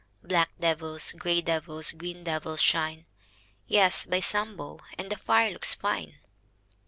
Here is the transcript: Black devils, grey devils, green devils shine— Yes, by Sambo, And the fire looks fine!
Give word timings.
Black 0.23 0.49
devils, 0.59 1.11
grey 1.11 1.41
devils, 1.41 1.91
green 1.91 2.23
devils 2.23 2.59
shine— 2.59 3.05
Yes, 3.67 4.03
by 4.07 4.19
Sambo, 4.19 4.79
And 4.97 5.11
the 5.11 5.15
fire 5.15 5.51
looks 5.51 5.75
fine! 5.75 6.15